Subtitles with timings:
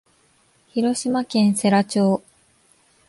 [0.69, 2.23] 広島県世羅町